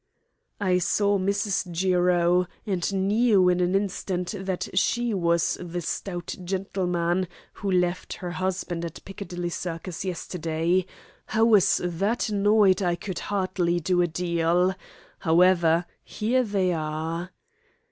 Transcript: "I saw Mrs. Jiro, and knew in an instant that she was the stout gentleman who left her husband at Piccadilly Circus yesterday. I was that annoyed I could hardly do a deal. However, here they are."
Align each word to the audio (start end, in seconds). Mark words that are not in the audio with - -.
"I 0.59 0.79
saw 0.79 1.19
Mrs. 1.19 1.69
Jiro, 1.71 2.47
and 2.65 2.91
knew 2.91 3.49
in 3.49 3.59
an 3.61 3.75
instant 3.75 4.33
that 4.35 4.67
she 4.73 5.13
was 5.13 5.59
the 5.61 5.79
stout 5.81 6.33
gentleman 6.43 7.27
who 7.53 7.69
left 7.71 8.13
her 8.15 8.31
husband 8.31 8.83
at 8.83 9.05
Piccadilly 9.05 9.51
Circus 9.51 10.03
yesterday. 10.03 10.87
I 11.31 11.43
was 11.43 11.79
that 11.83 12.29
annoyed 12.29 12.81
I 12.81 12.95
could 12.95 13.19
hardly 13.19 13.79
do 13.79 14.01
a 14.01 14.07
deal. 14.07 14.73
However, 15.19 15.85
here 16.03 16.41
they 16.43 16.73
are." 16.73 17.29